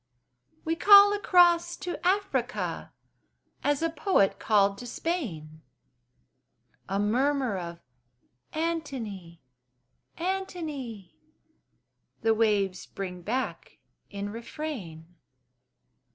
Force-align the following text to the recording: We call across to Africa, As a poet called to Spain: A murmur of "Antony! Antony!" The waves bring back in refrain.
We 0.65 0.75
call 0.75 1.13
across 1.13 1.77
to 1.77 2.03
Africa, 2.03 2.91
As 3.63 3.83
a 3.83 3.89
poet 3.91 4.39
called 4.39 4.79
to 4.79 4.87
Spain: 4.87 5.61
A 6.89 6.97
murmur 6.97 7.55
of 7.55 7.81
"Antony! 8.51 9.43
Antony!" 10.17 11.19
The 12.23 12.33
waves 12.33 12.87
bring 12.87 13.21
back 13.21 13.77
in 14.09 14.31
refrain. 14.31 15.05